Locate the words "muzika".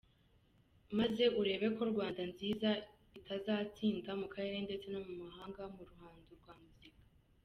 6.61-6.91